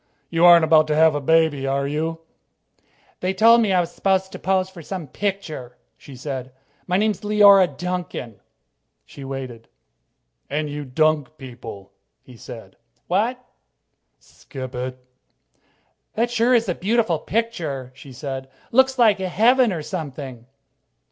[0.31, 2.21] "You aren't about to have a baby, are you?"
[3.19, 6.51] "They told me I was supposed to pose for some picture," she said.
[6.87, 8.39] "My name's Leora Duncan."
[9.05, 9.67] She waited.
[10.49, 11.91] "And you dunk people,"
[12.23, 12.77] he said.
[13.05, 13.45] "What?"
[14.17, 14.35] she said.
[14.39, 15.03] "Skip it," he said.
[16.15, 18.49] "That sure is a beautiful picture," she said.
[18.71, 20.47] "Looks just like heaven or something."